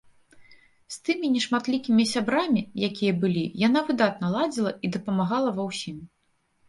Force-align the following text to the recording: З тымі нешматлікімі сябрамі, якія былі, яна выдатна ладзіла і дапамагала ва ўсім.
З 0.93 0.95
тымі 1.09 1.27
нешматлікімі 1.33 2.03
сябрамі, 2.13 2.63
якія 2.89 3.13
былі, 3.25 3.45
яна 3.67 3.79
выдатна 3.91 4.25
ладзіла 4.37 4.71
і 4.89 4.95
дапамагала 4.97 5.49
ва 5.59 5.63
ўсім. 5.71 5.97